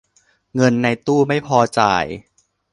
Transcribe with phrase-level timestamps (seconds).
[0.55, 2.05] เงินในตู้ไม่พอจ่าย